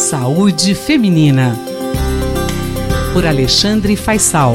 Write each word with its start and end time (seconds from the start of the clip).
Saúde 0.00 0.74
Feminina. 0.74 1.54
Por 3.12 3.26
Alexandre 3.26 3.94
Faisal. 3.96 4.54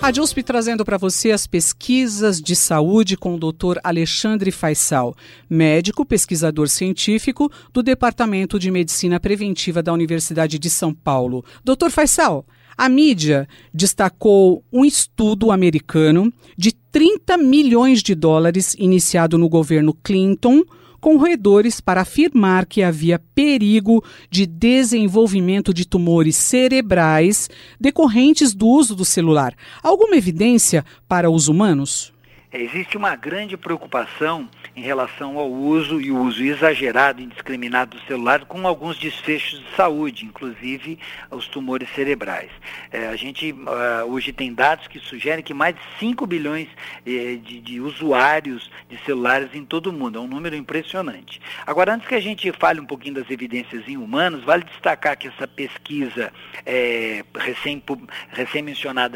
Rádio 0.00 0.22
USP 0.22 0.42
trazendo 0.42 0.82
para 0.82 0.96
você 0.96 1.30
as 1.30 1.46
pesquisas 1.46 2.40
de 2.40 2.56
saúde 2.56 3.18
com 3.18 3.34
o 3.34 3.38
Dr. 3.38 3.78
Alexandre 3.84 4.50
Faisal, 4.50 5.14
médico, 5.48 6.06
pesquisador 6.06 6.68
científico 6.68 7.52
do 7.70 7.82
Departamento 7.82 8.58
de 8.58 8.70
Medicina 8.70 9.20
Preventiva 9.20 9.82
da 9.82 9.92
Universidade 9.92 10.58
de 10.58 10.70
São 10.70 10.94
Paulo. 10.94 11.44
Dr. 11.62 11.90
Faisal, 11.90 12.46
a 12.78 12.88
mídia 12.88 13.46
destacou 13.74 14.64
um 14.72 14.86
estudo 14.86 15.52
americano 15.52 16.32
de 16.56 16.72
30 16.72 17.36
milhões 17.36 18.02
de 18.02 18.14
dólares 18.14 18.74
iniciado 18.78 19.36
no 19.36 19.50
governo 19.50 19.92
Clinton 19.92 20.62
com 21.02 21.16
roedores 21.16 21.80
para 21.80 22.02
afirmar 22.02 22.64
que 22.64 22.80
havia 22.80 23.18
perigo 23.34 24.04
de 24.30 24.46
desenvolvimento 24.46 25.74
de 25.74 25.84
tumores 25.84 26.36
cerebrais 26.36 27.50
decorrentes 27.78 28.54
do 28.54 28.68
uso 28.68 28.94
do 28.94 29.04
celular. 29.04 29.52
Alguma 29.82 30.16
evidência 30.16 30.84
para 31.08 31.28
os 31.28 31.48
humanos? 31.48 32.12
Existe 32.54 32.98
uma 32.98 33.16
grande 33.16 33.56
preocupação 33.56 34.46
em 34.76 34.82
relação 34.82 35.38
ao 35.38 35.50
uso 35.50 35.98
e 36.02 36.10
o 36.10 36.18
uso 36.18 36.44
exagerado 36.44 37.22
e 37.22 37.24
indiscriminado 37.24 37.96
do 37.96 38.04
celular 38.04 38.44
com 38.44 38.66
alguns 38.66 38.98
desfechos 38.98 39.60
de 39.60 39.74
saúde, 39.74 40.26
inclusive 40.26 40.98
os 41.30 41.48
tumores 41.48 41.88
cerebrais. 41.94 42.50
É, 42.90 43.08
a 43.08 43.16
gente 43.16 43.52
uh, 43.52 44.04
hoje 44.06 44.34
tem 44.34 44.52
dados 44.52 44.86
que 44.86 44.98
sugerem 44.98 45.42
que 45.42 45.54
mais 45.54 45.74
de 45.74 45.80
5 45.98 46.26
bilhões 46.26 46.68
eh, 47.06 47.38
de, 47.42 47.58
de, 47.58 47.80
usuários 47.80 48.70
de 48.86 48.98
celulares 48.98 49.48
em 49.54 49.64
todo 49.64 49.86
o 49.86 49.92
mundo, 49.92 50.18
é 50.18 50.20
um 50.20 50.26
número 50.26 50.54
impressionante. 50.54 51.40
Agora, 51.66 51.94
antes 51.94 52.06
que 52.06 52.14
a 52.14 52.20
gente 52.20 52.52
fale 52.52 52.80
um 52.80 52.86
pouquinho 52.86 53.14
das 53.14 53.30
evidências 53.30 53.88
em 53.88 53.96
humanos, 53.96 54.44
vale 54.44 54.64
destacar 54.64 55.16
que 55.16 55.28
essa 55.28 55.48
pesquisa 55.48 56.30
é, 56.66 57.24
recém, 57.34 57.82
recém 58.30 58.62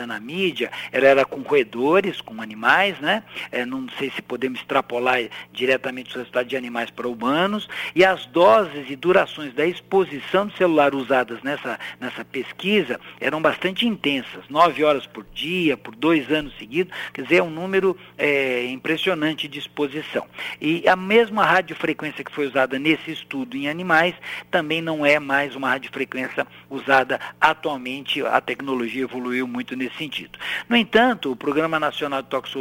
na 0.07 0.21
mídia, 0.21 0.71
ela 0.91 1.07
era 1.07 1.25
com 1.27 1.43
roedores, 1.43 2.23
com 2.23 2.41
animais, 2.41 2.99
né? 2.99 3.23
É, 3.51 3.65
não 3.65 3.87
sei 3.99 4.11
se 4.11 4.23
podemos 4.23 4.61
extrapolar 4.61 5.21
diretamente 5.53 6.11
os 6.11 6.17
resultados 6.17 6.49
de 6.49 6.57
animais 6.57 6.91
para 6.91 7.09
humanos, 7.09 7.69
e 7.95 8.05
as 8.05 8.27
doses 8.27 8.89
e 8.89 8.97
durações 8.97 9.55
da 9.55 9.67
exposição 9.67 10.47
de 10.47 10.57
celular 10.57 10.95
usadas 10.95 11.43
nessa, 11.43 11.79
nessa 12.01 12.25
pesquisa 12.25 13.01
eram 13.21 13.41
bastante 13.41 13.87
intensas, 13.87 14.45
nove 14.49 14.85
horas 14.85 15.07
por 15.07 15.25
dia, 15.35 15.77
por 15.77 15.95
dois 15.95 16.31
anos 16.31 16.57
seguidos, 16.59 16.93
quer 17.13 17.23
dizer, 17.23 17.37
é 17.37 17.43
um 17.43 17.51
número 17.51 17.97
é, 18.17 18.67
impressionante 18.67 19.49
de 19.49 19.59
exposição. 19.59 20.27
E 20.61 20.89
a 20.89 20.97
mesma 20.97 21.45
radiofrequência 21.45 22.25
que 22.25 22.33
foi 22.33 22.47
usada 22.47 22.79
nesse 22.79 23.11
estudo 23.11 23.57
em 23.57 23.69
animais 23.69 24.15
também 24.51 24.81
não 24.81 25.05
é 25.05 25.19
mais 25.19 25.55
uma 25.55 25.69
radiofrequência 25.69 26.47
usada 26.69 27.21
atualmente, 27.41 28.25
a 28.25 28.41
tecnologia 28.41 29.03
evoluiu 29.03 29.47
muito 29.47 29.77
nesse 29.77 29.97
sentido. 29.97 30.39
No 30.69 30.77
entanto, 30.77 31.31
o 31.31 31.37
Programa 31.37 31.79
Nacional 31.79 32.23
de 32.23 32.29
Toxicologia 32.29 32.57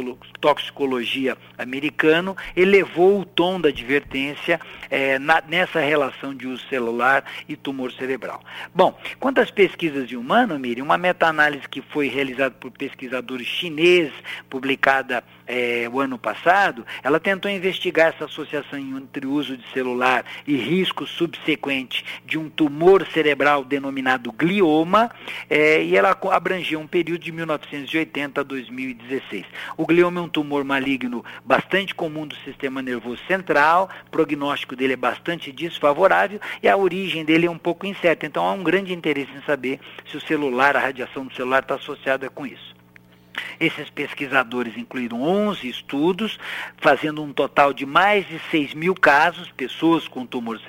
americano 1.58 2.36
elevou 2.56 3.20
o 3.20 3.24
tom 3.24 3.60
da 3.60 3.68
advertência 3.68 4.60
é, 4.90 5.18
na, 5.18 5.42
nessa 5.46 5.80
relação 5.80 6.34
de 6.34 6.46
uso 6.46 6.66
celular 6.68 7.24
e 7.48 7.56
tumor 7.56 7.92
cerebral. 7.92 8.42
Bom, 8.74 8.98
quanto 9.18 9.40
às 9.40 9.50
pesquisas 9.50 10.08
de 10.08 10.16
humano, 10.16 10.58
Miriam, 10.58 10.84
uma 10.84 10.98
meta-análise 10.98 11.68
que 11.68 11.80
foi 11.80 12.08
realizada 12.08 12.54
por 12.54 12.70
pesquisadores 12.70 13.46
chineses, 13.46 14.12
publicada 14.48 15.22
é, 15.46 15.88
o 15.92 16.00
ano 16.00 16.18
passado, 16.18 16.84
ela 17.02 17.20
tentou 17.20 17.50
investigar 17.50 18.08
essa 18.08 18.24
associação 18.24 18.78
entre 18.78 19.26
uso 19.26 19.56
de 19.56 19.64
celular 19.72 20.24
e 20.46 20.56
risco 20.56 21.06
subsequente 21.06 22.04
de 22.24 22.38
um 22.38 22.48
tumor 22.48 23.06
cerebral 23.12 23.64
denominado 23.64 24.32
glioma, 24.32 25.10
é, 25.48 25.82
e 25.82 25.96
ela 25.96 26.16
abrangia 26.32 26.78
um 26.78 26.86
período 26.86 27.22
de 27.22 27.32
1980 27.32 28.40
a 28.40 28.44
2016. 28.44 29.44
O 29.76 29.86
glioma 29.86 30.20
é 30.20 30.22
um 30.22 30.28
tumor 30.28 30.45
maligno 30.64 31.24
bastante 31.44 31.94
comum 31.94 32.26
do 32.26 32.36
sistema 32.36 32.82
nervoso 32.82 33.20
central, 33.26 33.88
o 34.06 34.10
prognóstico 34.10 34.76
dele 34.76 34.92
é 34.94 34.96
bastante 34.96 35.52
desfavorável 35.52 36.40
e 36.62 36.68
a 36.68 36.76
origem 36.76 37.24
dele 37.24 37.46
é 37.46 37.50
um 37.50 37.58
pouco 37.58 37.86
incerta. 37.86 38.26
Então 38.26 38.44
há 38.46 38.52
um 38.52 38.62
grande 38.62 38.92
interesse 38.92 39.32
em 39.32 39.42
saber 39.42 39.80
se 40.10 40.16
o 40.16 40.20
celular, 40.20 40.76
a 40.76 40.80
radiação 40.80 41.26
do 41.26 41.34
celular 41.34 41.62
está 41.62 41.74
associada 41.74 42.28
com 42.30 42.46
isso. 42.46 42.76
Esses 43.58 43.88
pesquisadores 43.88 44.76
incluíram 44.76 45.22
11 45.22 45.68
estudos, 45.68 46.38
fazendo 46.76 47.22
um 47.22 47.32
total 47.32 47.72
de 47.72 47.86
mais 47.86 48.26
de 48.28 48.38
6 48.50 48.74
mil 48.74 48.94
casos, 48.94 49.50
pessoas 49.50 50.06
com 50.06 50.26
tumor 50.26 50.60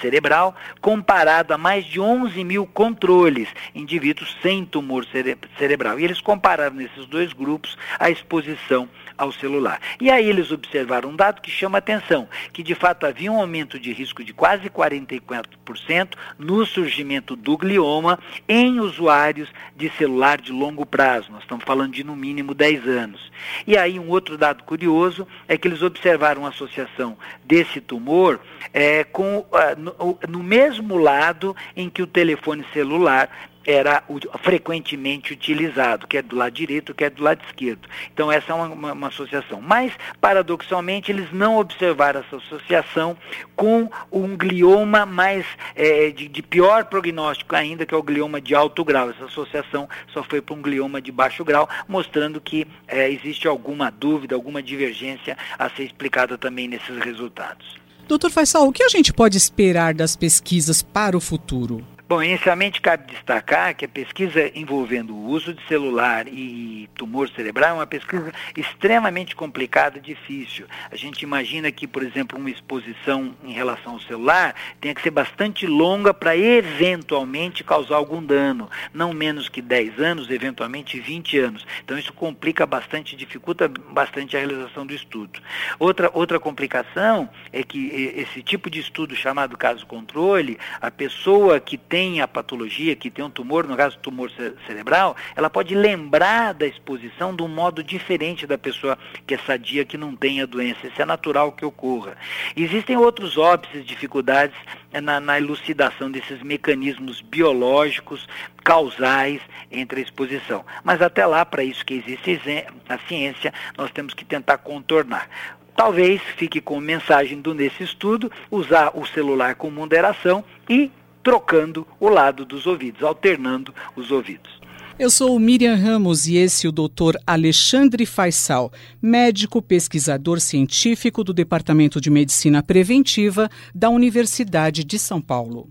cerebral, 0.00 0.54
comparado 0.80 1.54
a 1.54 1.58
mais 1.58 1.84
de 1.84 2.00
11 2.00 2.42
mil 2.42 2.66
controles, 2.66 3.48
indivíduos 3.74 4.36
sem 4.42 4.64
tumor 4.64 5.04
cere 5.06 5.38
cerebral. 5.56 6.00
E 6.00 6.04
eles 6.04 6.20
compararam 6.20 6.74
nesses 6.74 7.06
dois 7.06 7.32
grupos 7.32 7.78
a 7.98 8.10
exposição 8.10 8.88
ao 9.16 9.30
celular. 9.30 9.80
E 10.00 10.10
aí 10.10 10.28
eles 10.28 10.50
observaram 10.50 11.10
um 11.10 11.16
dado 11.16 11.40
que 11.40 11.50
chama 11.50 11.78
atenção, 11.78 12.28
que 12.52 12.62
de 12.62 12.74
fato 12.74 13.06
havia 13.06 13.30
um 13.30 13.40
aumento 13.40 13.78
de 13.78 13.92
risco 13.92 14.24
de 14.24 14.32
quase 14.32 14.68
44% 14.68 16.14
no 16.38 16.66
surgimento 16.66 17.36
do 17.36 17.56
glioma 17.56 18.18
em 18.48 18.80
usuários 18.80 19.48
de 19.76 19.90
celular 19.90 20.40
de 20.40 20.50
longo 20.50 20.84
prazo. 20.84 21.30
Nós 21.30 21.42
estamos 21.42 21.64
falando 21.64 21.92
de 21.92 22.02
no 22.02 22.16
mínimo 22.16 22.31
10 22.54 22.86
anos. 22.86 23.32
E 23.66 23.76
aí 23.76 23.98
um 23.98 24.08
outro 24.08 24.38
dado 24.38 24.64
curioso 24.64 25.26
é 25.46 25.56
que 25.56 25.68
eles 25.68 25.82
observaram 25.82 26.46
a 26.46 26.48
associação 26.48 27.16
desse 27.44 27.80
tumor 27.80 28.40
é, 28.72 29.04
com, 29.04 29.38
uh, 29.38 29.46
no, 29.76 30.18
no 30.28 30.42
mesmo 30.42 30.96
lado 30.96 31.54
em 31.76 31.90
que 31.90 32.02
o 32.02 32.06
telefone 32.06 32.64
celular 32.72 33.28
era 33.66 34.02
frequentemente 34.42 35.32
utilizado, 35.32 36.06
quer 36.06 36.22
do 36.22 36.36
lado 36.36 36.52
direito, 36.52 36.94
quer 36.94 37.10
do 37.10 37.22
lado 37.22 37.40
esquerdo. 37.46 37.88
Então 38.12 38.30
essa 38.30 38.52
é 38.52 38.54
uma, 38.54 38.66
uma, 38.68 38.92
uma, 38.92 39.08
associação. 39.08 39.60
Mas, 39.60 39.92
paradoxalmente, 40.20 41.10
eles 41.12 41.32
não 41.32 41.58
observaram 41.58 42.20
essa 42.20 42.36
associação 42.36 43.16
com 43.54 43.88
um 44.10 44.36
glioma 44.36 45.06
mais 45.06 45.46
é, 45.74 46.10
de, 46.10 46.28
de, 46.28 46.42
pior 46.42 46.84
prognóstico 46.86 47.54
ainda, 47.54 47.86
que 47.86 47.94
é 47.94 47.96
o 47.96 48.02
glioma 48.02 48.40
de 48.40 48.54
alto 48.54 48.84
grau. 48.84 49.10
Essa 49.10 49.26
associação 49.26 49.88
só 50.12 50.22
foi 50.22 50.40
para 50.40 50.54
um 50.54 50.62
glioma 50.62 51.00
de 51.00 51.12
baixo 51.12 51.44
grau, 51.44 51.68
mostrando 51.86 52.40
que 52.40 52.66
é, 52.88 53.10
existe 53.10 53.46
alguma 53.46 53.90
dúvida, 53.90 54.34
alguma 54.34 54.62
divergência 54.62 55.36
a 55.58 55.68
ser 55.70 55.84
explicada 55.84 56.36
também 56.36 56.68
nesses 56.68 56.98
resultados. 56.98 57.80
Doutor 58.08 58.30
Faisal, 58.30 58.66
o 58.66 58.72
que 58.72 58.82
a 58.82 58.88
gente 58.88 59.12
pode 59.12 59.36
esperar 59.36 59.94
das 59.94 60.16
pesquisas 60.16 60.82
para 60.82 61.16
o 61.16 61.20
futuro? 61.20 61.84
Bom, 62.12 62.22
inicialmente 62.22 62.78
cabe 62.82 63.10
destacar 63.10 63.74
que 63.74 63.86
a 63.86 63.88
pesquisa 63.88 64.52
envolvendo 64.54 65.14
o 65.14 65.30
uso 65.30 65.54
de 65.54 65.66
celular 65.66 66.28
e 66.28 66.86
tumor 66.94 67.30
cerebral 67.30 67.70
é 67.70 67.72
uma 67.72 67.86
pesquisa 67.86 68.30
extremamente 68.54 69.34
complicada 69.34 69.96
e 69.96 70.00
difícil. 70.02 70.66
A 70.90 70.94
gente 70.94 71.22
imagina 71.22 71.72
que, 71.72 71.86
por 71.86 72.02
exemplo, 72.02 72.38
uma 72.38 72.50
exposição 72.50 73.34
em 73.42 73.52
relação 73.52 73.94
ao 73.94 74.00
celular 74.00 74.54
tenha 74.78 74.94
que 74.94 75.00
ser 75.00 75.10
bastante 75.10 75.66
longa 75.66 76.12
para 76.12 76.36
eventualmente 76.36 77.64
causar 77.64 77.96
algum 77.96 78.22
dano, 78.22 78.70
não 78.92 79.14
menos 79.14 79.48
que 79.48 79.62
10 79.62 79.98
anos, 79.98 80.28
eventualmente 80.28 81.00
20 81.00 81.38
anos. 81.38 81.66
Então 81.82 81.98
isso 81.98 82.12
complica 82.12 82.66
bastante, 82.66 83.16
dificulta 83.16 83.68
bastante 83.68 84.36
a 84.36 84.38
realização 84.38 84.84
do 84.84 84.92
estudo. 84.92 85.40
Outra, 85.78 86.10
outra 86.12 86.38
complicação 86.38 87.26
é 87.50 87.62
que 87.62 87.86
esse 88.16 88.42
tipo 88.42 88.68
de 88.68 88.80
estudo 88.80 89.16
chamado 89.16 89.56
caso 89.56 89.86
controle, 89.86 90.58
a 90.78 90.90
pessoa 90.90 91.58
que 91.58 91.78
tem 91.78 92.01
tem 92.02 92.20
a 92.20 92.26
patologia, 92.26 92.96
que 92.96 93.08
tem 93.08 93.24
um 93.24 93.30
tumor, 93.30 93.64
no 93.64 93.76
caso 93.76 93.96
tumor 93.98 94.28
cerebral, 94.66 95.14
ela 95.36 95.48
pode 95.48 95.72
lembrar 95.72 96.52
da 96.52 96.66
exposição 96.66 97.32
de 97.34 97.44
um 97.44 97.48
modo 97.48 97.80
diferente 97.80 98.44
da 98.44 98.58
pessoa 98.58 98.98
que 99.24 99.34
é 99.34 99.38
sadia, 99.38 99.84
que 99.84 99.96
não 99.96 100.16
tem 100.16 100.42
a 100.42 100.46
doença. 100.46 100.88
Isso 100.88 101.00
é 101.00 101.04
natural 101.04 101.52
que 101.52 101.64
ocorra. 101.64 102.16
Existem 102.56 102.96
outros 102.96 103.38
óbices, 103.38 103.86
dificuldades 103.86 104.56
é, 104.92 105.00
na, 105.00 105.20
na 105.20 105.38
elucidação 105.38 106.10
desses 106.10 106.42
mecanismos 106.42 107.20
biológicos 107.20 108.26
causais 108.64 109.40
entre 109.70 110.00
a 110.00 110.02
exposição. 110.02 110.64
Mas 110.82 111.00
até 111.00 111.24
lá, 111.24 111.46
para 111.46 111.62
isso 111.62 111.86
que 111.86 111.94
existe 111.94 112.40
a 112.88 112.98
ciência, 113.06 113.54
nós 113.78 113.92
temos 113.92 114.12
que 114.12 114.24
tentar 114.24 114.58
contornar. 114.58 115.28
Talvez 115.76 116.20
fique 116.36 116.60
com 116.60 116.80
mensagem 116.80 117.40
do 117.40 117.54
nesse 117.54 117.84
estudo 117.84 118.30
usar 118.50 118.90
o 118.92 119.06
celular 119.06 119.54
com 119.54 119.70
moderação 119.70 120.44
e 120.68 120.90
trocando 121.22 121.86
o 122.00 122.08
lado 122.08 122.44
dos 122.44 122.66
ouvidos, 122.66 123.02
alternando 123.02 123.74
os 123.96 124.10
ouvidos. 124.10 124.62
Eu 124.98 125.10
sou 125.10 125.38
Miriam 125.38 125.74
Ramos 125.74 126.28
e 126.28 126.36
esse 126.36 126.66
é 126.66 126.68
o 126.68 126.72
Dr. 126.72 127.16
Alexandre 127.26 128.04
Faisal, 128.04 128.70
médico 129.00 129.62
pesquisador 129.62 130.38
científico 130.38 131.24
do 131.24 131.32
Departamento 131.32 132.00
de 132.00 132.10
Medicina 132.10 132.62
Preventiva 132.62 133.50
da 133.74 133.88
Universidade 133.88 134.84
de 134.84 134.98
São 134.98 135.20
Paulo. 135.20 135.68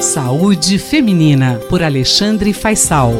Saúde 0.00 0.78
Feminina, 0.78 1.60
por 1.68 1.82
Alexandre 1.82 2.54
Faisal. 2.54 3.12